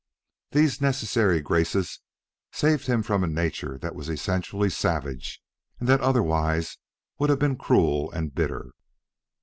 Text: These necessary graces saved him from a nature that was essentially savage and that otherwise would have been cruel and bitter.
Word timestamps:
These 0.49 0.81
necessary 0.81 1.41
graces 1.41 1.99
saved 2.51 2.87
him 2.87 3.03
from 3.03 3.23
a 3.23 3.27
nature 3.27 3.77
that 3.83 3.93
was 3.93 4.09
essentially 4.09 4.71
savage 4.71 5.39
and 5.79 5.87
that 5.87 6.01
otherwise 6.01 6.79
would 7.19 7.29
have 7.29 7.37
been 7.37 7.55
cruel 7.55 8.09
and 8.11 8.33
bitter. 8.33 8.71